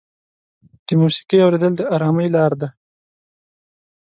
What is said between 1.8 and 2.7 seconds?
ارامۍ لاره ده.